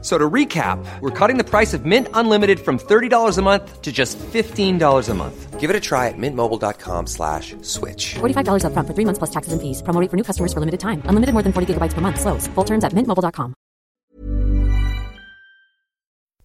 [0.00, 3.90] So to recap, we're cutting the price of Mint Unlimited from $30 a month to
[3.90, 5.58] just $15 a month.
[5.58, 8.14] Give it a try at mintmobile.com slash switch.
[8.20, 9.82] $45 upfront for three months plus taxes and fees.
[9.82, 11.02] Promo rate for new customers for limited time.
[11.06, 12.20] Unlimited more than 40 gigabytes per month.
[12.20, 12.46] Slows.
[12.54, 13.54] Full terms at mintmobile.com.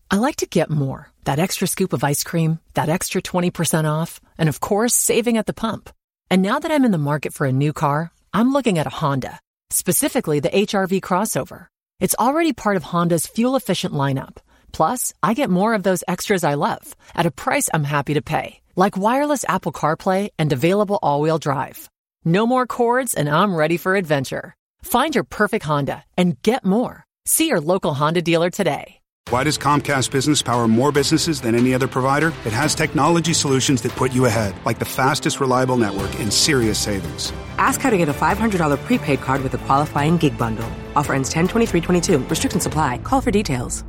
[0.09, 1.12] I like to get more.
[1.26, 5.45] That extra scoop of ice cream, that extra 20% off, and of course, saving at
[5.45, 5.90] the pump.
[6.29, 8.98] And now that I'm in the market for a new car, I'm looking at a
[9.01, 11.67] Honda, specifically the HRV crossover.
[12.03, 14.35] It's already part of Honda's fuel efficient lineup.
[14.73, 18.21] Plus, I get more of those extras I love at a price I'm happy to
[18.21, 21.89] pay, like wireless Apple CarPlay and available all wheel drive.
[22.26, 24.53] No more cords, and I'm ready for adventure.
[24.81, 27.05] Find your perfect Honda and get more.
[27.26, 28.99] See your local Honda dealer today.
[29.30, 32.29] Why does Comcast Business power more businesses than any other provider?
[32.46, 36.77] It has technology solutions that put you ahead, like the fastest reliable network and serious
[36.77, 37.34] savings.
[37.57, 40.70] Ask how to get a $500 prepaid card with a qualifying gig bundle.
[40.96, 42.20] Offer ends 10 23 22.
[42.30, 42.99] Restrictions apply.
[42.99, 43.84] Call for details.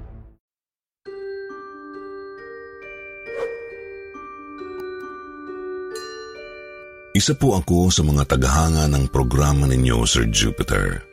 [7.14, 11.04] Isa po ako sa mga tagahanga ng programa ninyo, Sir Jupiter.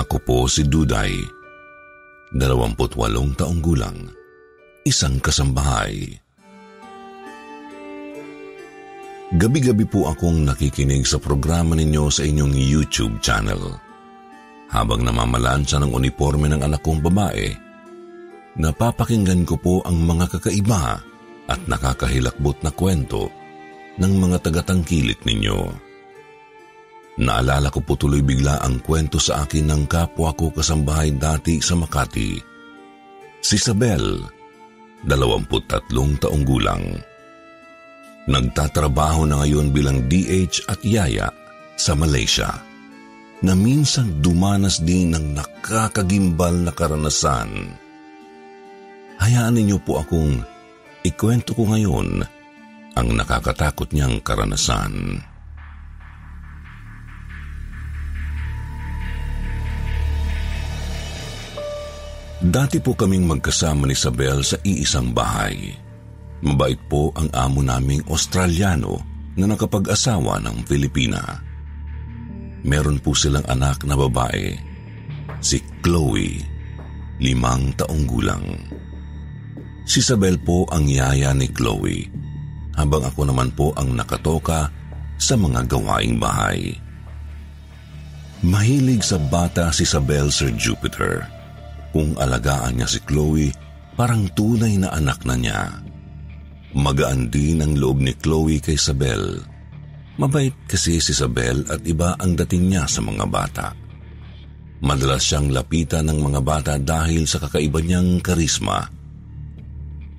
[0.00, 1.22] Ako po si Duday,
[2.34, 3.94] 28 taong gulang,
[4.82, 6.18] isang kasambahay.
[9.38, 13.78] Gabi-gabi po akong nakikinig sa programa ninyo sa inyong YouTube channel.
[14.66, 17.54] Habang namamalansa ng uniforme ng anak kong babae,
[18.58, 20.98] napapakinggan ko po ang mga kakaiba
[21.46, 23.30] at nakakahilakbot na kwento
[24.02, 25.93] ng mga tagatangkilik ninyo.
[27.14, 31.78] Naalala ko po tuloy bigla ang kwento sa akin ng kapwa ko kasambahay dati sa
[31.78, 32.42] Makati.
[33.38, 34.18] Si Isabel,
[35.06, 36.82] 23 taong gulang.
[38.24, 41.28] Nagtatrabaho na ngayon bilang DH at yaya
[41.76, 42.50] sa Malaysia
[43.44, 47.76] na minsan dumanas din ng nakakagimbal na karanasan.
[49.20, 50.40] Hayaan ninyo po akong
[51.04, 52.24] ikwento ko ngayon
[52.96, 55.20] ang nakakatakot niyang karanasan.
[62.44, 65.72] Dati po kaming magkasama ni Isabel sa iisang bahay.
[66.44, 69.00] Mabait po ang amo naming Australiano
[69.32, 71.40] na nakapag-asawa ng Pilipina.
[72.60, 74.52] Meron po silang anak na babae,
[75.40, 76.36] si Chloe,
[77.16, 78.44] limang taong gulang.
[79.88, 82.04] Si Isabel po ang yaya ni Chloe,
[82.76, 84.68] habang ako naman po ang nakatoka
[85.16, 86.76] sa mga gawaing bahay.
[88.44, 91.33] Mahilig sa bata si Isabel Sir Jupiter.
[91.94, 93.54] Kung alagaan niya si Chloe,
[93.94, 95.62] parang tunay na anak na niya.
[96.74, 99.38] Magaan din ang loob ni Chloe kay Isabel.
[100.18, 103.66] Mabait kasi si Isabel at iba ang dating niya sa mga bata.
[104.82, 108.90] Madalas siyang lapitan ng mga bata dahil sa kakaiba niyang karisma.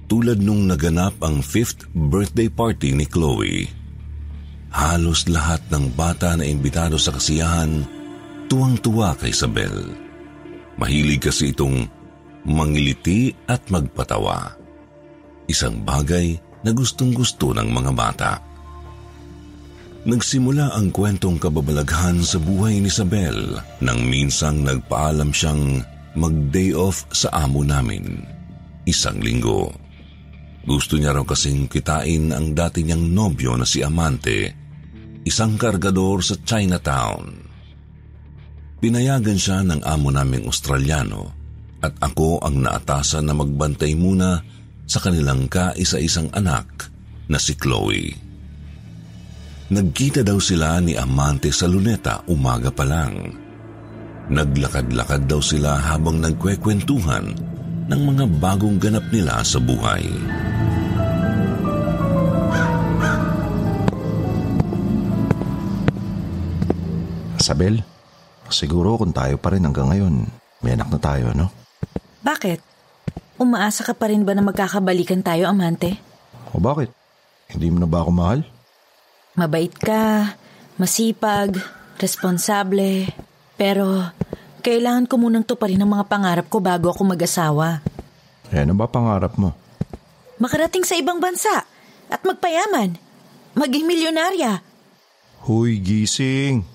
[0.08, 3.68] Tulad nung naganap ang fifth birthday party ni Chloe.
[4.72, 7.84] Halos lahat ng bata na imbitado sa kasiyahan
[8.48, 10.05] tuwang-tuwa kay Isabel.
[10.76, 11.88] Mahilig kasi itong
[12.46, 14.54] mangiliti at magpatawa.
[15.48, 18.32] Isang bagay na gustong-gusto ng mga bata.
[20.06, 25.82] Nagsimula ang kwentong kababalaghan sa buhay ni Isabel nang minsang nagpaalam siyang
[26.14, 28.22] mag-day off sa amo namin.
[28.86, 29.74] Isang linggo.
[30.66, 34.54] Gusto niya raw kasing kitain ang dati niyang nobyo na si Amante,
[35.26, 37.45] isang kargador sa Chinatown.
[38.86, 41.34] Pinayagan siya ng amo naming Australiano
[41.82, 44.38] at ako ang naatasan na magbantay muna
[44.86, 46.94] sa kanilang kaisa-isang anak
[47.26, 48.14] na si Chloe.
[49.74, 53.34] Nagkita daw sila ni Amante sa luneta umaga pa lang.
[54.30, 57.34] Naglakad-lakad daw sila habang nagkwekwentuhan
[57.90, 60.06] ng mga bagong ganap nila sa buhay.
[67.42, 67.95] Isabel,
[68.50, 70.26] siguro kung tayo pa rin hanggang ngayon,
[70.62, 71.50] may anak na tayo, no?
[72.26, 72.60] Bakit?
[73.38, 76.00] Umaasa ka pa rin ba na magkakabalikan tayo, amante?
[76.56, 76.90] O bakit?
[77.52, 78.40] Hindi mo na ba ako mahal?
[79.36, 80.34] Mabait ka,
[80.80, 81.60] masipag,
[82.00, 83.12] responsable,
[83.60, 84.02] pero
[84.64, 87.84] kailangan ko munang tuparin ang mga pangarap ko bago ako mag-asawa.
[88.50, 89.54] Eh, ano ba pangarap mo?
[90.40, 91.68] Makarating sa ibang bansa
[92.10, 92.98] at magpayaman.
[93.56, 94.60] Maging milyonarya.
[95.48, 96.75] Huy, gising.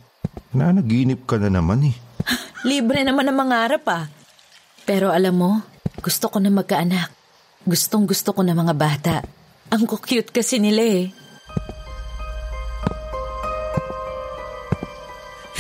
[0.51, 1.97] Nanaginip ka na naman eh.
[2.71, 4.05] Libre naman ang mangarap ah.
[4.83, 5.53] Pero alam mo,
[6.03, 7.15] gusto ko na magkaanak.
[7.63, 9.17] Gustong gusto ko na mga bata.
[9.71, 11.07] Ang cute kasi nila eh.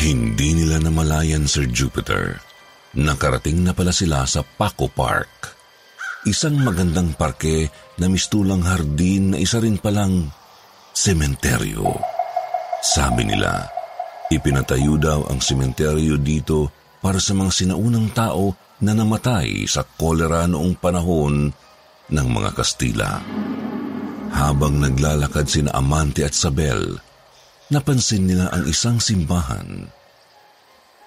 [0.00, 2.40] Hindi nila namalayan, Sir Jupiter.
[2.96, 5.54] Nakarating na pala sila sa Paco Park.
[6.26, 7.68] Isang magandang parke
[8.00, 10.26] na mistulang hardin na isa rin palang
[10.96, 12.00] sementeryo.
[12.80, 13.68] Sabi nila,
[14.30, 16.70] ipinatayo daw ang sementeryo dito
[17.02, 21.50] para sa mga sinaunang tao na namatay sa kolera noong panahon
[22.10, 23.18] ng mga Kastila.
[24.30, 26.96] Habang naglalakad sina Amante at Sabel,
[27.74, 29.90] napansin nila ang isang simbahan.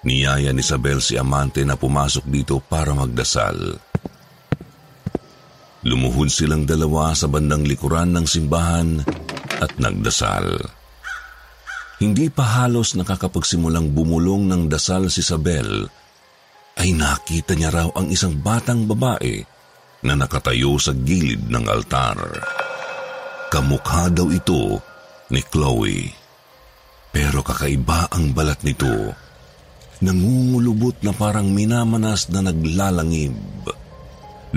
[0.04, 3.56] Niyaya ni Isabel si Amante na pumasok dito para magdasal.
[5.84, 9.00] Lumuhod silang dalawa sa bandang likuran ng simbahan
[9.64, 10.83] at nagdasal.
[12.02, 15.86] Hindi pa halos nakakapagsimulang bumulong ng dasal si Isabel
[16.74, 19.46] ay nakita niya raw ang isang batang babae
[20.02, 22.18] na nakatayo sa gilid ng altar.
[23.48, 24.82] Kamukha daw ito
[25.30, 26.10] ni Chloe.
[27.14, 28.90] Pero kakaiba ang balat nito.
[30.02, 33.38] Nangungulubot na parang minamanas na naglalangib.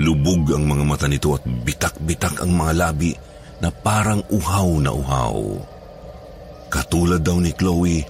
[0.02, 3.14] Lubog ang mga mata nito at bitak-bitak ang mga labi
[3.62, 5.38] na parang uhaw na uhaw.
[6.68, 8.04] Katulad daw ni Chloe,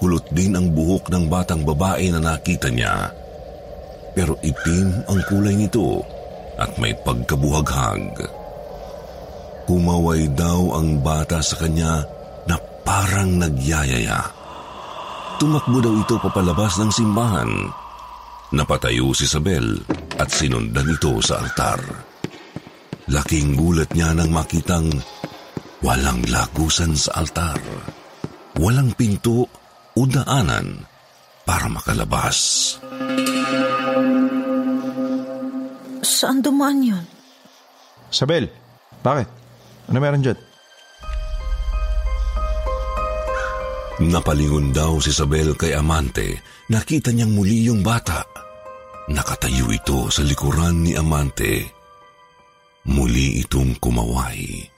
[0.00, 3.12] kulot din ang buhok ng batang babae na nakita niya.
[4.12, 6.04] Pero itim ang kulay nito
[6.56, 8.20] at may pagkabuhaghag.
[9.66, 12.06] Kumaway daw ang bata sa kanya
[12.86, 14.22] parang nagyayaya.
[15.42, 17.50] Tumakbo daw ito papalabas ng simbahan.
[18.54, 19.74] Napatayo si Isabel
[20.16, 21.82] at sinundan ito sa altar.
[23.10, 24.86] Laking gulat niya nang makitang
[25.86, 27.62] walang lagusan sa altar.
[28.58, 29.46] Walang pinto
[29.94, 30.82] o daanan
[31.46, 32.38] para makalabas.
[36.02, 37.06] Saan dumaan yun?
[38.10, 38.50] Isabel,
[38.98, 39.30] bakit?
[39.86, 40.38] Ano meron dyan?
[43.96, 46.42] Napalingon daw si Isabel kay Amante.
[46.66, 48.26] Nakita niyang muli yung bata.
[49.06, 51.62] Nakatayo ito sa likuran ni Amante.
[52.90, 54.75] Muli itong kumaway.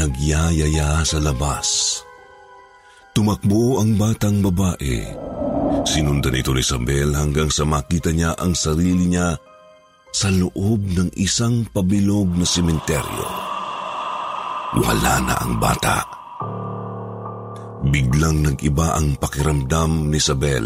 [0.00, 2.00] Nagyayaya sa labas.
[3.12, 5.04] Tumakbo ang batang babae.
[5.84, 9.36] Sinundan ito ni Isabel hanggang sa makita niya ang sarili niya
[10.08, 13.28] sa loob ng isang pabilog na simenteryo.
[14.80, 16.00] Wala na ang bata.
[17.84, 20.64] Biglang nag-iba ang pakiramdam ni Isabel.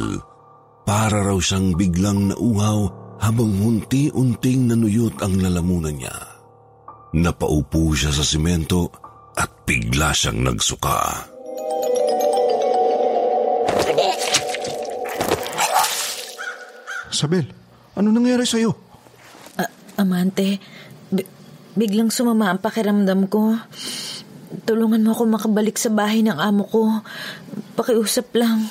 [0.86, 2.86] Para raw siyang biglang nauhaw
[3.18, 6.14] habang hunti-unting nanuyot ang lalamunan niya.
[7.18, 9.02] Napaupo siya sa simento
[9.34, 11.30] at bigla siyang nagsuka.
[17.14, 17.46] Isabel,
[17.94, 18.74] ano nangyari sa'yo?
[19.54, 19.70] Uh,
[20.02, 20.58] amante,
[21.14, 21.30] b-
[21.78, 23.54] biglang sumama ang pakiramdam ko.
[24.66, 26.82] Tulungan mo ako makabalik sa bahay ng amo ko.
[27.78, 28.66] Pakiusap lang.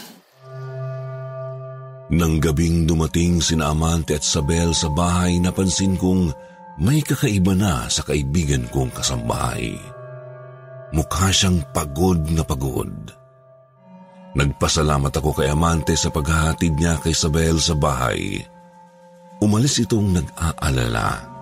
[2.13, 6.29] Nang gabing dumating sina Amante at Sabel sa bahay, napansin kong
[6.77, 9.73] may kakaiba na sa kaibigan kong kasambahay.
[10.93, 12.93] Mukha siyang pagod na pagod.
[14.37, 18.37] Nagpasalamat ako kay Amante sa paghahatid niya kay Sabel sa bahay.
[19.41, 21.33] Umalis itong nag-aalala.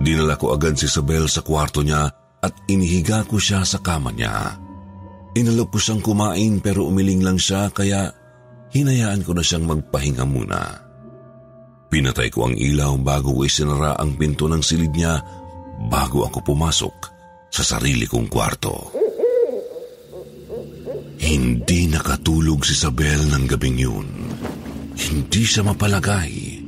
[0.00, 2.08] Dinala ko agad si Sabel sa kwarto niya
[2.40, 4.56] at inihiga ko siya sa kama niya.
[5.36, 8.08] Inalok ko siyang kumain pero umiling lang siya kaya
[8.72, 10.60] hinayaan ko na siyang magpahinga muna.
[11.92, 15.20] Pinatay ko ang ilaw bago ko isinara ang pinto ng silid niya
[15.88, 17.13] bago ako pumasok
[17.54, 18.90] sa sarili kong kwarto.
[21.22, 24.08] Hindi nakatulog si Isabel ng gabing yun.
[24.98, 26.58] Hindi siya mapalagay.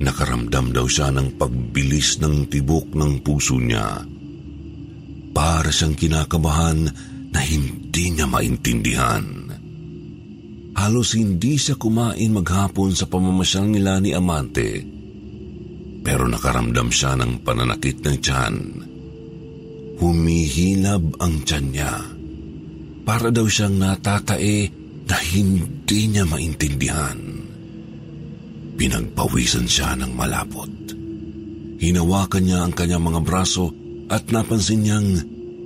[0.00, 4.00] Nakaramdam daw siya ng pagbilis ng tibok ng puso niya
[5.36, 6.88] para siyang kinakabahan
[7.28, 9.26] na hindi niya maintindihan.
[10.72, 14.80] Halos hindi siya kumain maghapon sa pamamasyal nila ni Amante.
[16.00, 18.56] Pero nakaramdam siya ng pananakit ng tiyan.
[19.98, 21.92] Humihilab ang tiyan niya.
[23.02, 24.70] Para daw siyang natatae
[25.08, 27.18] na hindi niya maintindihan.
[28.78, 30.70] Pinagpawisan siya ng malapot.
[31.78, 33.74] Hinawakan niya ang kanyang mga braso
[34.06, 35.08] at napansin niyang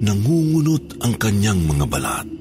[0.00, 2.32] nangungunot ang kanyang mga balat.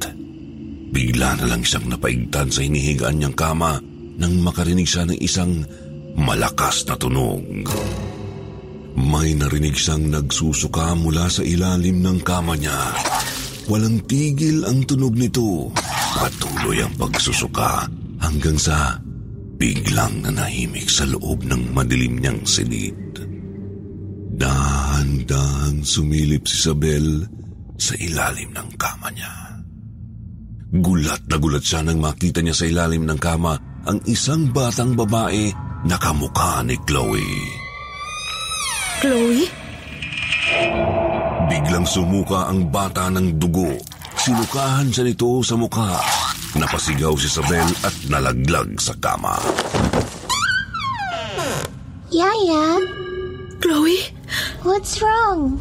[0.92, 3.80] Bigla na lang siyang napaigtan sa hinihigaan niyang kama
[4.20, 5.64] nang makarinig siya ng isang
[6.20, 7.44] malakas na tunog.
[8.98, 12.92] May narinig siyang nagsusuka mula sa ilalim ng kama niya.
[13.72, 15.72] Walang tigil ang tunog nito.
[16.18, 17.88] Patuloy ang pagsusuka
[18.20, 19.00] hanggang sa
[19.56, 22.98] biglang nanahimik sa loob ng madilim niyang silid.
[24.42, 27.30] Dahan-dahan sumilip si Isabel
[27.78, 29.34] sa ilalim ng kama niya.
[30.72, 33.54] Gulat na gulat siya nang makita niya sa ilalim ng kama
[33.86, 35.54] ang isang batang babae
[35.86, 37.61] na kamukha ni Chloe.
[39.02, 39.50] Chloe?
[41.50, 43.74] Biglang sumuka ang bata ng dugo.
[44.14, 45.98] Sinukahan siya nito sa mukha.
[46.54, 49.34] Napasigaw si Isabel at nalaglag sa kama.
[52.14, 52.78] Yaya,
[53.58, 54.06] Chloe?
[54.62, 55.58] what's wrong?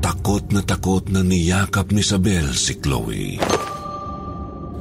[0.00, 3.36] Takot na takot na niyakap ni Isabel si Chloe.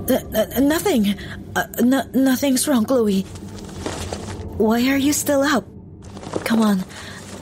[0.07, 1.11] Uh, uh, nothing.
[1.51, 3.27] Uh, no- nothing's wrong, Chloe.
[4.55, 5.67] Why are you still up?
[6.47, 6.79] Come on.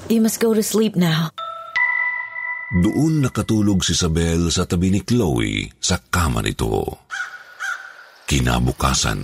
[0.08, 1.36] You must go to sleep now.
[2.72, 7.04] Doon nakatulog si Isabel sa tabi ni Chloe sa kama nito.
[8.24, 9.20] Kinabukasan,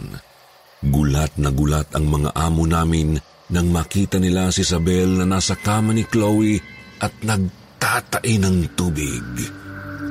[0.84, 3.16] gulat na gulat ang mga amo namin
[3.52, 6.60] nang makita nila si Isabel na nasa kama ni Chloe
[7.00, 9.24] at nagtatai ng tubig.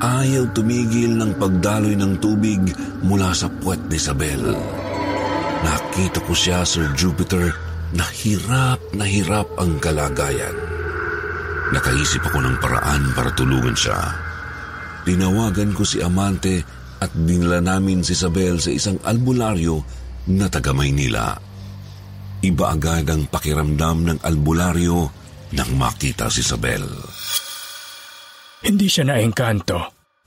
[0.01, 2.65] Ayaw tumigil ng pagdaloy ng tubig
[3.05, 4.41] mula sa puwet ni Isabel.
[5.63, 10.57] Nakita ko siya, Sir Jupiter, na hirap na hirap ang kalagayan.
[11.73, 14.01] Nakaisip ako ng paraan para tulungan siya.
[15.09, 16.61] Tinawagan ko si Amante
[17.01, 19.81] at dinala namin si Isabel sa isang albularyo
[20.33, 21.35] na taga Maynila.
[22.43, 25.01] Iba agad ang pakiramdam ng albularyo
[25.57, 26.85] nang makita si Isabel.
[28.63, 29.79] Hindi siya naengkanto.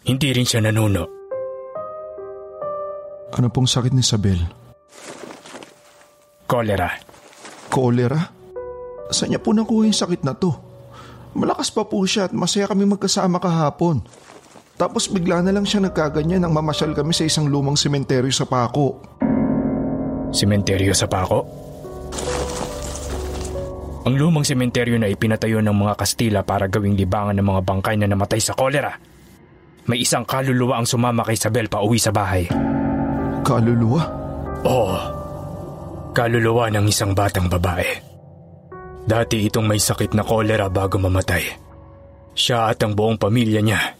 [0.06, 1.04] Hindi rin siya nanuno.
[3.36, 4.40] Ano pong sakit ni Isabel?
[7.76, 8.32] Kolera.
[9.12, 10.56] Saan niya po nakuha yung sakit na to?
[11.36, 14.00] Malakas pa po siya at masaya kami magkasama kahapon.
[14.80, 19.04] Tapos bigla na lang siya nagkaganyan nang mamasyal kami sa isang lumang sementeryo sa Paco.
[20.32, 21.44] Sementeryo sa Paco?
[24.08, 28.08] Ang lumang sementeryo na ipinatayo ng mga Kastila para gawing libangan ng mga bangkay na
[28.08, 28.96] namatay sa kolera.
[29.92, 32.48] May isang kaluluwa ang sumama kay Isabel pa uwi sa bahay.
[33.44, 34.04] Kaluluwa?
[34.64, 35.15] Oo.
[36.16, 37.92] Kaluluwa ng isang batang babae.
[39.04, 41.44] Dati itong may sakit na kolera bago mamatay.
[42.32, 44.00] Siya at ang buong pamilya niya.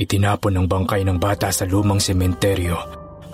[0.00, 2.80] Itinapon ng bangkay ng bata sa lumang sementeryo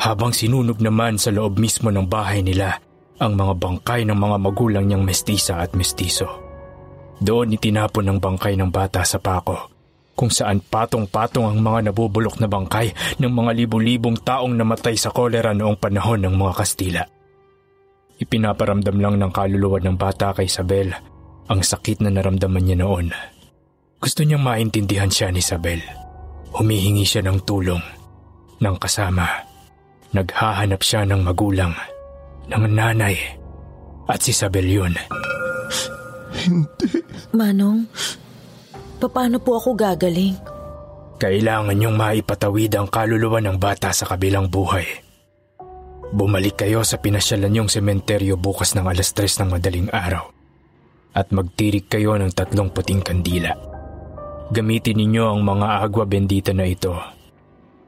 [0.03, 2.83] habang sinunog naman sa loob mismo ng bahay nila
[3.23, 6.27] ang mga bangkay ng mga magulang niyang mestisa at mestiso.
[7.23, 9.71] Doon itinapon ng bangkay ng bata sa pako
[10.19, 12.91] kung saan patong-patong ang mga nabubulok na bangkay
[13.23, 17.18] ng mga libu-libong taong namatay sa kolera noong panahon ng mga Kastila.
[18.19, 20.91] Ipinaparamdam lang ng kaluluwa ng bata kay Isabel
[21.49, 23.15] ang sakit na naramdaman niya noon.
[23.99, 25.81] Gusto niyang maintindihan siya ni Isabel.
[26.55, 27.83] Humihingi siya ng tulong,
[28.59, 29.27] ng kasama.
[30.15, 31.75] Naghahanap siya ng magulang,
[32.51, 33.17] ng nanay.
[34.11, 34.95] At si Isabel yun.
[36.33, 37.05] Hindi.
[37.35, 37.87] Manong,
[38.99, 40.35] paano po ako gagaling?
[41.19, 44.87] Kailangan niyong maipatawid ang kaluluwa ng bata sa kabilang buhay.
[46.09, 50.33] Bumalik kayo sa pinasyalan niyong sementeryo bukas ng alas tres ng madaling araw.
[51.13, 53.53] At magtirik kayo ng tatlong puting kandila.
[54.49, 56.97] Gamitin ninyo ang mga agwa bendita na ito.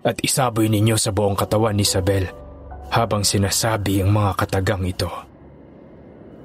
[0.04, 2.28] At isaboy ninyo sa buong katawan ni Isabel
[2.92, 5.08] habang sinasabi ang mga katagang ito.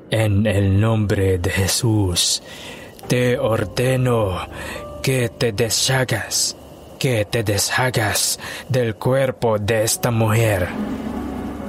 [0.07, 2.39] En el nombre de Jesús,
[3.11, 4.47] te ordeno
[5.03, 6.55] que te deshagas,
[6.99, 8.39] que te deshagas
[8.71, 10.71] del cuerpo de esta mujer.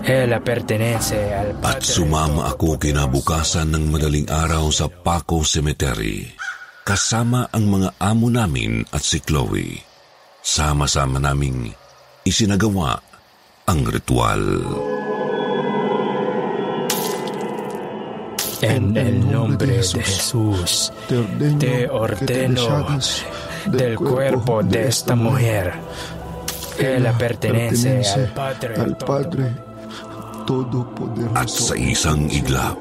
[0.06, 6.30] Ella pertenece al At sumama ako kinabukasan ng madaling araw sa Paco Cemetery.
[6.86, 9.74] Kasama ang mga amo namin at si Chloe.
[10.38, 11.74] Sama-sama naming
[12.22, 13.02] isinagawa
[13.66, 14.62] ang ritual.
[18.62, 20.94] En el nombre de Jesús,
[21.58, 22.86] te ordeno
[23.74, 25.74] del cuerpo de esta mujer.
[26.78, 29.65] Ella pertenece al Padre, al Padre.
[31.34, 32.78] At sa isang iglap,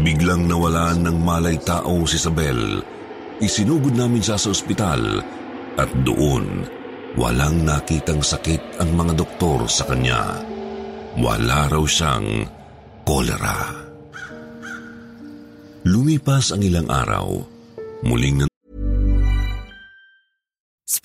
[0.00, 2.80] biglang nawalan ng malay tao si Isabel.
[3.40, 5.20] Isinugod namin siya sa ospital
[5.76, 6.64] at doon
[7.16, 10.40] walang nakitang sakit ang mga doktor sa kanya.
[11.16, 12.44] Wala raw siyang
[13.04, 13.72] kolera.
[15.86, 17.40] Lumipas ang ilang araw,
[18.04, 18.44] muling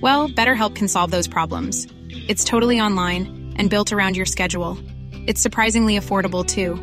[0.00, 1.86] Well, BetterHelp can solve those problems.
[2.28, 4.78] It's totally online and built around your schedule.
[5.26, 6.76] It's surprisingly affordable too.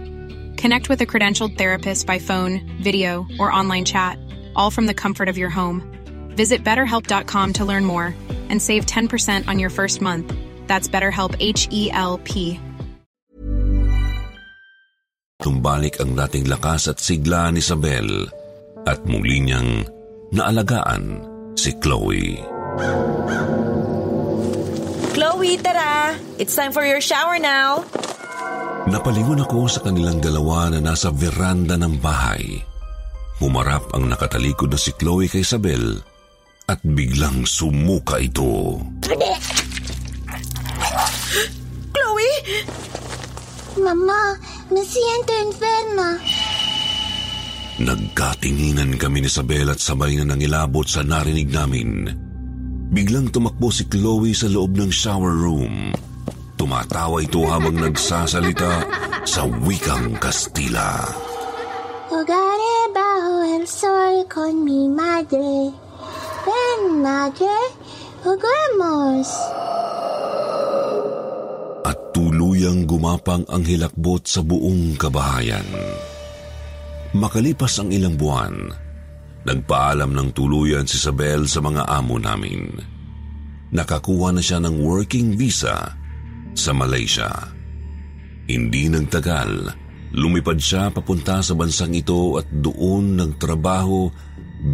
[0.62, 4.20] Connect with a credentialed therapist by phone, video, or online chat,
[4.56, 5.82] all from the comfort of your home.
[6.36, 8.14] Visit betterhelp.com to learn more
[8.50, 10.34] and save 10% on your first month.
[10.68, 12.60] That's BetterHelp H E L P.
[15.42, 18.28] Tumbalik ang dating lakas at sigla ni Isabel
[18.86, 19.86] at muli niyang
[20.34, 21.24] naalagaan
[21.56, 22.57] si Chloe.
[25.18, 26.14] Chloe, tara!
[26.38, 27.82] It's time for your shower now.
[28.88, 32.62] Napalingon ako sa kanilang dalawa na nasa veranda ng bahay.
[33.42, 36.00] Humarap ang nakatalikod na si Chloe kay Isabel
[36.70, 38.78] at biglang sumuka ito.
[41.92, 42.34] Chloe!
[43.82, 44.38] Mamá,
[44.70, 46.10] me siento enferma.
[47.78, 52.27] Nagkatinginan kami ni Isabel at sabay na nangilabot sa narinig namin.
[52.88, 55.92] Biglang tumakbo si Chloe sa loob ng shower room.
[56.56, 58.88] Tumatawa ito habang nagsasalita
[59.28, 61.04] sa wikang Kastila.
[62.08, 65.70] Jugaré bajo el sol con mi madre.
[66.48, 67.60] Ven, madre,
[68.24, 69.28] juguemos.
[71.84, 75.68] At tuluyang gumapang ang hilakbot sa buong kabahayan.
[77.12, 78.87] Makalipas ang ilang buwan,
[79.48, 82.68] nagpaalam ng tuluyan si Isabel sa mga amo namin.
[83.72, 85.96] Nakakuha na siya ng working visa
[86.52, 87.32] sa Malaysia.
[88.48, 89.72] Hindi nagtagal,
[90.16, 94.12] lumipad siya papunta sa bansang ito at doon nagtrabaho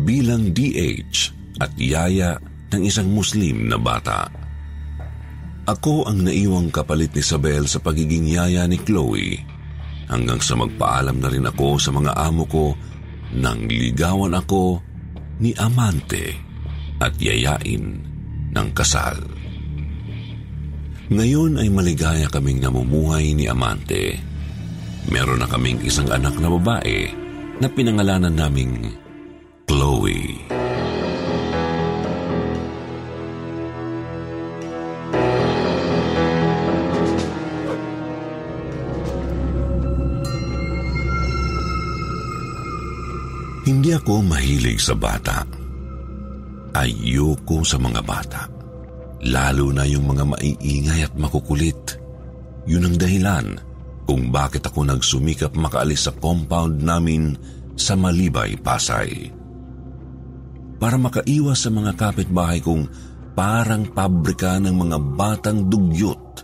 [0.05, 2.37] bilang DH at yaya
[2.73, 4.29] ng isang Muslim na bata.
[5.63, 9.39] Ako ang naiwang kapalit ni Isabel sa pagiging yaya ni Chloe
[10.11, 12.75] hanggang sa magpaalam na rin ako sa mga amo ko
[13.33, 14.81] nang ligawan ako
[15.41, 16.37] ni Amante
[17.01, 17.99] at yayain
[18.53, 19.17] ng kasal.
[21.13, 24.17] Ngayon ay maligaya kaming namumuhay ni Amante.
[25.11, 27.11] Meron na kaming isang anak na babae
[27.59, 28.95] na pinangalanan naming
[29.67, 30.62] Chloe.
[43.63, 45.47] Hindi ako mahilig sa bata.
[46.75, 48.43] Ayoko sa mga bata.
[49.23, 51.95] Lalo na yung mga maiingay at makukulit.
[52.67, 53.55] Yun ang dahilan
[54.03, 57.39] kung bakit ako nagsumikap makaalis sa compound namin
[57.79, 59.31] sa Malibay, Pasay.
[60.75, 62.91] Para makaiwas sa mga kapitbahay kong
[63.31, 66.43] parang pabrika ng mga batang dugyot,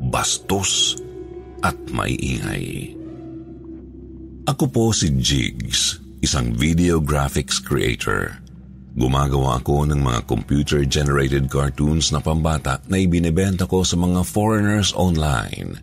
[0.00, 0.96] bastos
[1.60, 2.96] at maiingay.
[4.48, 8.34] Ako po si Jigs, isang video graphics creator.
[8.98, 15.78] Gumagawa ako ng mga computer-generated cartoons na pambata na ibinebenta ko sa mga foreigners online.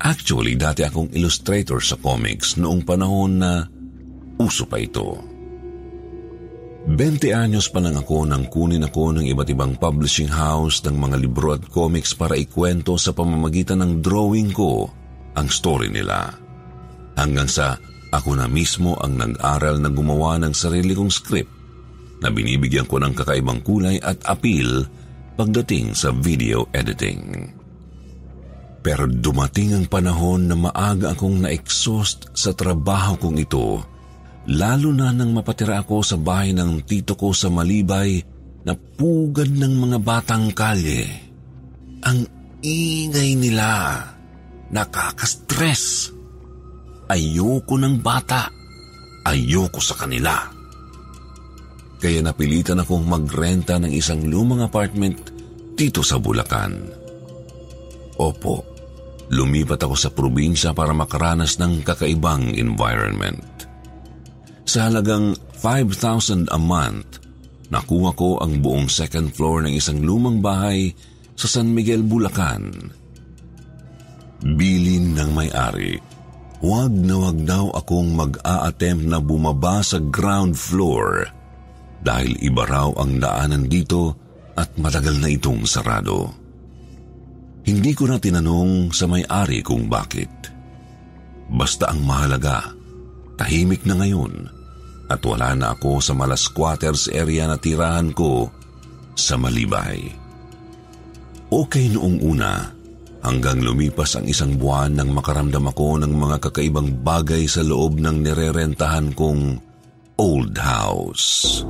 [0.00, 3.68] Actually, dati akong illustrator sa comics noong panahon na
[4.40, 5.20] uso pa ito.
[6.88, 11.20] 20 anyos pa lang ako nang kunin ako ng iba't ibang publishing house ng mga
[11.20, 14.88] libro at comics para ikwento sa pamamagitan ng drawing ko
[15.36, 16.32] ang story nila.
[17.20, 17.76] Hanggang sa
[18.10, 21.52] ako na mismo ang nag-aral na gumawa ng sarili kong script
[22.20, 24.84] na binibigyan ko ng kakaibang kulay at appeal
[25.38, 27.48] pagdating sa video editing.
[28.80, 33.80] Pero dumating ang panahon na maaga akong na-exhaust sa trabaho kong ito,
[34.48, 38.20] lalo na nang mapatira ako sa bahay ng tito ko sa Malibay
[38.64, 41.08] na pugad ng mga batang kalye.
[42.04, 42.24] Ang
[42.64, 44.00] ingay nila,
[44.72, 46.12] nakakastress.
[47.10, 48.46] Ayoko ng bata,
[49.26, 50.60] ayoko sa kanila
[52.00, 55.20] kaya napilitan akong magrenta ng isang lumang apartment
[55.76, 56.72] dito sa Bulacan.
[58.16, 58.64] Opo,
[59.28, 63.44] lumipat ako sa probinsya para makaranas ng kakaibang environment.
[64.64, 67.20] Sa halagang 5,000 a month,
[67.68, 70.96] nakuha ko ang buong second floor ng isang lumang bahay
[71.36, 72.96] sa San Miguel, Bulacan.
[74.40, 76.00] Bilin ng may-ari,
[76.60, 81.28] huwag na huwag daw akong mag-a-attempt na bumaba sa ground floor
[82.00, 84.16] dahil iba raw ang daanan dito
[84.56, 86.32] at matagal na itong sarado.
[87.64, 90.32] Hindi ko na tinanong sa may-ari kung bakit.
[91.52, 92.72] Basta ang mahalaga,
[93.36, 94.60] tahimik na ngayon
[95.10, 98.48] at wala na ako sa malas quarters area na tirahan ko
[99.18, 100.06] sa Malibay.
[101.50, 102.70] Okay noong una,
[103.20, 108.24] hanggang lumipas ang isang buwan nang makaramdam ako ng mga kakaibang bagay sa loob ng
[108.24, 109.60] nirerentahan kong
[110.16, 111.60] old house.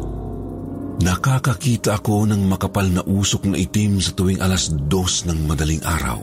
[1.01, 6.21] Nakakakita ako ng makapal na usok na itim sa tuwing alas dos ng madaling araw.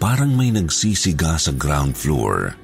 [0.00, 2.56] Parang may nagsisiga sa ground floor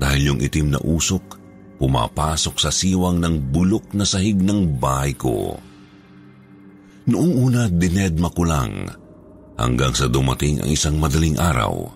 [0.00, 1.38] dahil yung itim na usok
[1.76, 5.60] pumapasok sa siwang ng bulok na sahig ng bahay ko.
[7.06, 8.72] Noong una dinedma ko lang
[9.56, 11.88] hanggang sa dumating ang isang madaling araw.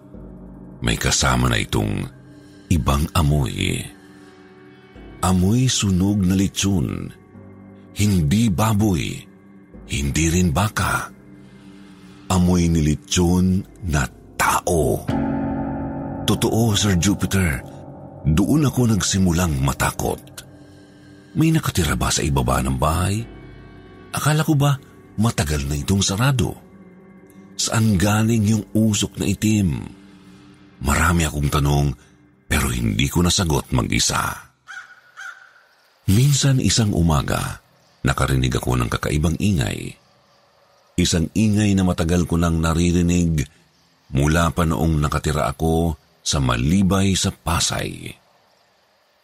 [0.81, 2.09] May kasama na itong
[2.73, 3.85] ibang amoy.
[5.21, 7.21] Amoy sunog na litsyon
[8.01, 9.13] hindi baboy,
[9.91, 11.11] hindi rin baka.
[12.31, 14.07] Amoy ni lechon na
[14.39, 15.03] tao.
[16.25, 17.59] Totoo, Sir Jupiter,
[18.23, 20.23] doon ako nagsimulang matakot.
[21.35, 23.21] May nakatira ba sa ibaba ng bahay?
[24.15, 24.79] Akala ko ba
[25.19, 26.55] matagal na itong sarado?
[27.61, 29.85] Saan galing yung usok na itim?
[30.81, 31.93] Marami akong tanong
[32.49, 34.33] pero hindi ko nasagot mag-isa.
[36.09, 37.61] Minsan isang umaga,
[38.01, 39.93] nakarinig ako ng kakaibang ingay.
[40.97, 43.45] Isang ingay na matagal ko nang naririnig
[44.17, 48.09] mula pa noong nakatira ako sa Malibay sa Pasay.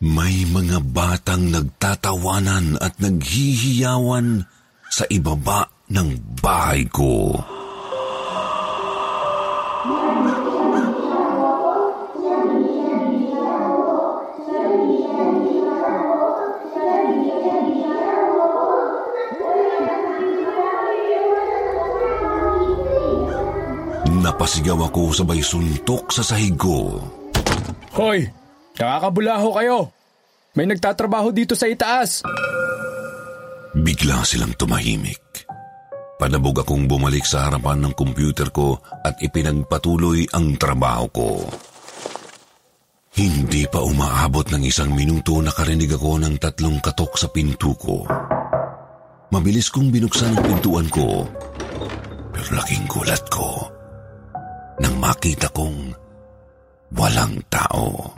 [0.04, 4.44] May mga batang nagtatawanan at naghihiyawan
[4.92, 7.40] sa ibaba ng bahay ko.
[24.36, 27.00] Napasigaw ako sabay suntok sa sahig ko.
[27.96, 28.28] Hoy!
[28.76, 29.88] Nakakabulaho kayo!
[30.52, 32.20] May nagtatrabaho dito sa itaas!
[33.72, 35.48] Bigla silang tumahimik.
[36.20, 41.30] Panabog akong bumalik sa harapan ng computer ko at ipinagpatuloy ang trabaho ko.
[43.16, 48.04] Hindi pa umaabot ng isang minuto nakarinig ako ng tatlong katok sa pinto ko.
[49.32, 51.24] Mabilis kong binuksan ang pintuan ko,
[52.36, 53.65] pero laking gulat ko
[55.06, 55.94] makita kong
[56.90, 58.10] walang tao.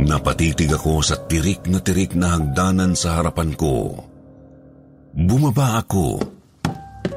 [0.00, 4.04] Napatitig ako sa tirik na tirik na hagdanan sa harapan ko.
[5.16, 6.20] Bumaba ako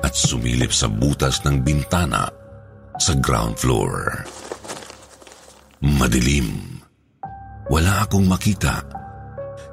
[0.04, 2.28] at sumilip sa butas ng bintana
[2.96, 4.24] sa ground floor.
[5.84, 6.80] Madilim.
[7.68, 8.84] Wala akong makita.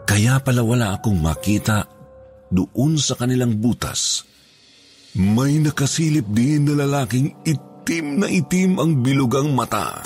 [0.06, 1.86] Kaya pala wala akong makita
[2.50, 4.26] doon sa kanilang butas.
[5.14, 9.98] May nakasilip din na lalaking it Itim na itim ang bilugang mata.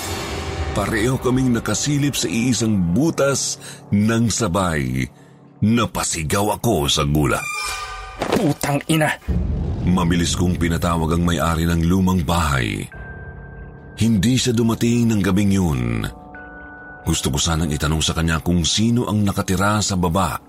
[0.73, 3.61] Pareho kaming nakasilip sa iisang butas
[3.92, 5.05] ng sabay.
[5.61, 7.44] Napasigaw ako sa gulat.
[8.40, 9.12] Putang ina!
[9.85, 12.88] Mabilis kong pinatawag ang may-ari ng lumang bahay.
[14.01, 16.09] Hindi siya dumating ng gabing yun.
[17.05, 20.40] Gusto ko sanang itanong sa kanya kung sino ang nakatira sa baba.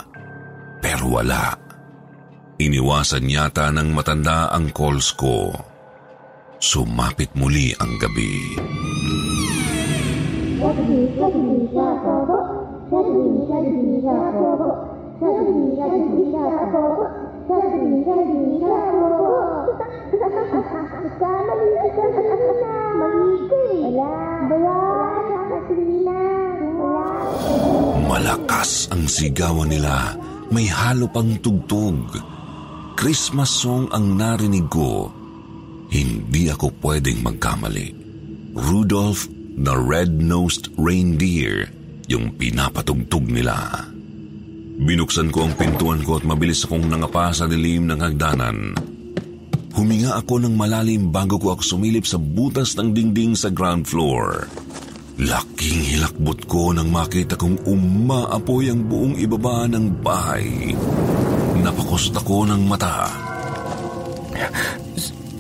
[0.80, 1.52] Pero wala.
[2.64, 5.75] Iniwasan yata ng matanda ang calls ko.
[6.60, 8.56] Sumapit muli ang gabi.
[28.08, 30.16] Malakas ang sigawan nila.
[30.56, 32.16] May halo pang tugtog.
[32.96, 35.25] Christmas song ang narinig ko
[35.96, 37.96] hindi ako pwedeng magkamali.
[38.52, 41.72] Rudolph the Red-Nosed Reindeer
[42.12, 43.88] yung pinapatugtog nila.
[44.76, 48.76] Binuksan ko ang pintuan ko at mabilis akong nangapa sa dilim ng hagdanan.
[49.76, 54.48] Huminga ako ng malalim bago ko ako sumilip sa butas ng dingding sa ground floor.
[55.16, 60.76] Laking hilakbot ko nang makita kong umaapoy ang buong ibaba ng bahay.
[61.64, 63.08] Napakos ako ng mata.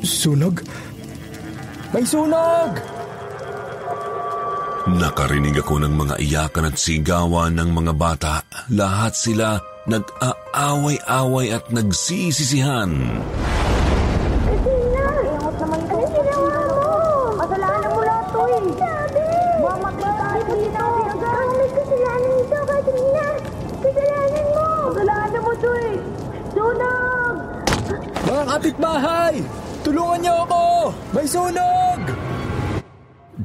[0.05, 0.61] Sunog?
[1.89, 2.77] May sunog!
[4.85, 8.45] Nakarinig ako ng mga iyakan at sigawan ng mga bata.
[8.69, 9.57] Lahat sila
[9.89, 12.93] nag-aaway-away at nagsisisihan.
[12.93, 13.54] Christina!
[31.25, 32.01] May sunog!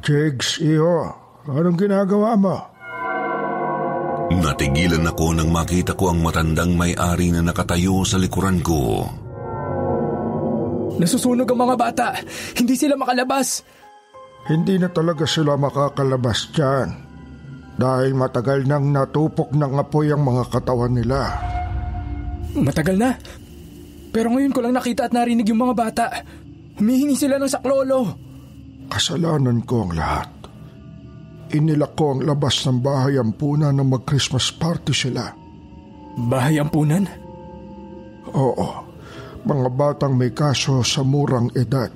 [0.05, 1.17] Jigs, iyo.
[1.49, 2.61] Anong ginagawa mo?
[4.37, 9.09] Natigilan ako nang makita ko ang matandang may-ari na nakatayo sa likuran ko.
[11.01, 12.07] Nasusunog ang mga bata.
[12.53, 13.65] Hindi sila makalabas.
[14.45, 16.89] Hindi na talaga sila makakalabas dyan.
[17.81, 21.33] Dahil matagal nang natupok ng apoy ang mga katawan nila.
[22.53, 23.17] Matagal na.
[24.13, 26.05] Pero ngayon ko lang nakita at narinig yung mga bata.
[26.81, 27.99] Humihingi sila ng saklolo.
[28.89, 30.29] Kasalanan ko ang lahat.
[31.53, 35.29] Inilak ko ang labas ng bahay ampunan na mag-Christmas party sila.
[36.25, 37.05] Bahay ampunan?
[38.33, 38.69] Oo.
[39.45, 41.93] Mga batang may kaso sa murang edad.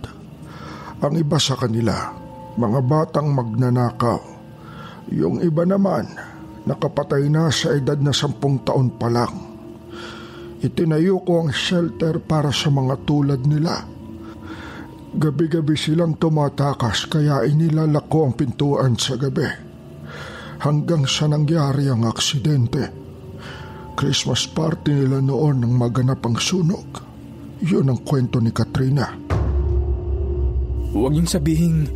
[1.02, 2.14] Ang iba sa kanila,
[2.54, 4.22] mga batang magnanakaw.
[5.10, 6.14] Yung iba naman,
[6.70, 9.34] nakapatay na sa edad na sampung taon pa lang.
[10.62, 13.95] Itinayo ko ang shelter para sa mga tulad nila.
[15.16, 19.48] Gabi-gabi silang tumatakas kaya inilalak ko ang pintuan sa gabi.
[20.60, 22.92] Hanggang sa nangyari ang aksidente.
[23.96, 27.00] Christmas party nila noon nang maganap ang sunog.
[27.64, 29.08] Yun ang kwento ni Katrina.
[30.92, 31.88] Huwag niyong sabihing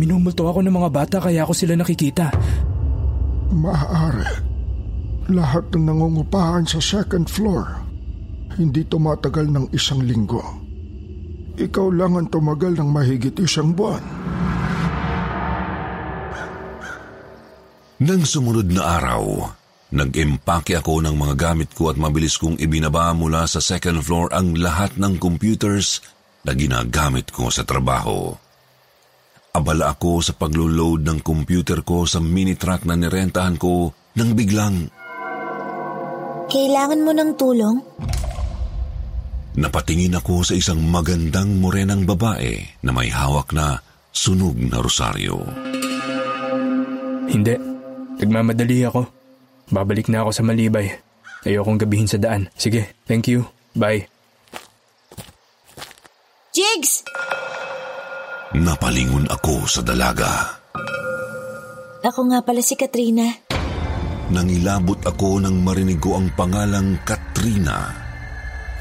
[0.00, 2.32] minumulto ako ng mga bata kaya ako sila nakikita.
[3.52, 4.48] Maaari.
[5.28, 7.84] Lahat ng nangungupahan sa second floor.
[8.56, 10.65] Hindi tumatagal ng isang linggo.
[11.56, 14.04] Ikaw lang ang tumagal ng mahigit isang buwan.
[17.96, 19.24] Nang sumunod na araw,
[19.88, 24.52] nag-empake ako ng mga gamit ko at mabilis kong ibinaba mula sa second floor ang
[24.52, 26.04] lahat ng computers
[26.44, 28.36] na ginagamit ko sa trabaho.
[29.56, 34.92] Abala ako sa paglo-load ng computer ko sa mini-truck na nirentahan ko nang biglang
[36.46, 37.76] Kailangan mo ng tulong?
[39.56, 43.80] Napatingin ako sa isang magandang morenang babae na may hawak na
[44.12, 45.40] sunog na rosaryo.
[47.26, 47.56] Hindi.
[48.16, 49.02] Nagmamadali ako.
[49.72, 50.88] Babalik na ako sa Malibay.
[51.42, 52.48] Ayokong gabihin sa daan.
[52.54, 53.44] Sige, thank you.
[53.76, 54.08] Bye.
[56.56, 57.04] Jigs!
[58.56, 60.56] Napalingon ako sa dalaga.
[62.00, 63.26] Ako nga pala si Katrina.
[64.32, 68.05] Nangilabot ako nang marinig ko ang pangalang Katrina.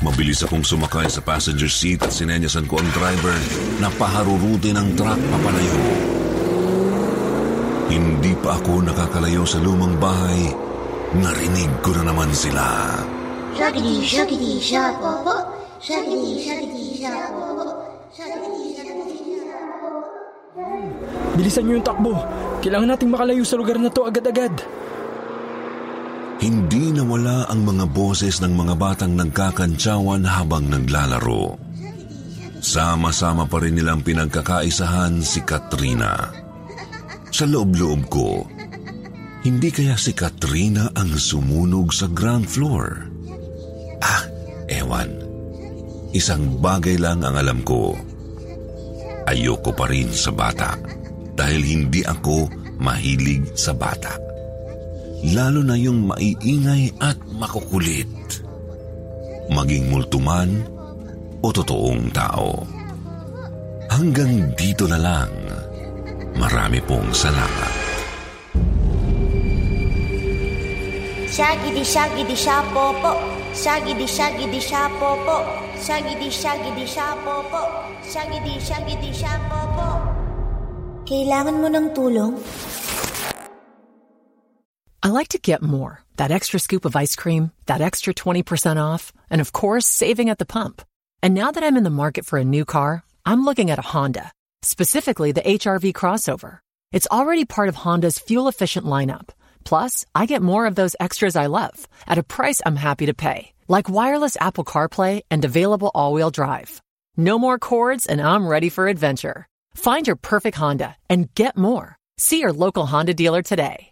[0.03, 3.37] Mabilis akong sumakay sa passenger seat at sinenyasan ko ang driver
[3.79, 5.77] na paharurutin ng truck papalayo.
[7.87, 10.51] Hindi pa ako nakakalayo sa lumang bahay,
[11.15, 12.91] narinig ko na naman sila.
[13.55, 15.47] Shaggy, shaggy, shapopo.
[15.79, 17.63] Shaggy, shaggy, shapopo.
[18.11, 19.15] Shaggy, shaggy,
[19.47, 20.25] shapopo.
[21.39, 22.19] Bilisan niyo yung takbo.
[22.59, 24.51] Kailangan nating makalayo sa lugar na to agad-agad.
[26.35, 31.55] Hindi nawala ang mga boses ng mga batang nagkakantsawan habang naglalaro.
[32.59, 36.27] Sama-sama pa rin nilang pinagkakaisahan si Katrina.
[37.31, 38.43] Sa loob-loob ko,
[39.47, 43.07] hindi kaya si Katrina ang sumunog sa ground floor?
[44.03, 44.27] Ah,
[44.67, 45.15] ewan.
[46.11, 47.95] Isang bagay lang ang alam ko.
[49.23, 50.75] Ayoko pa rin sa bata
[51.31, 54.24] dahil hindi ako mahilig sa bata
[55.33, 58.09] lalo na yung maiingay at makukulit.
[59.49, 60.61] Maging multuman
[61.41, 62.61] o totoong tao.
[63.89, 65.31] Hanggang dito na lang.
[66.35, 67.73] Marami pong salamat.
[71.31, 73.15] Shaggy di shaggy di shapopo.
[73.55, 75.37] Shaggy di shaggy di shapopo.
[75.79, 77.61] Shaggy di shaggy di shapopo.
[78.03, 79.89] Shaggy di shaggy di shapopo.
[81.05, 82.33] Kailangan mo ng tulong?
[85.05, 86.01] I like to get more.
[86.17, 90.39] That extra scoop of ice cream, that extra 20% off, and of course, saving at
[90.39, 90.81] the pump.
[91.21, 93.89] And now that I'm in the market for a new car, I'm looking at a
[93.93, 94.31] Honda,
[94.63, 96.57] specifically the HRV crossover.
[96.91, 99.29] It's already part of Honda's fuel efficient lineup.
[99.63, 103.13] Plus, I get more of those extras I love at a price I'm happy to
[103.13, 106.81] pay, like wireless Apple CarPlay and available all wheel drive.
[107.15, 109.45] No more cords, and I'm ready for adventure.
[109.75, 111.95] Find your perfect Honda and get more.
[112.17, 113.91] See your local Honda dealer today.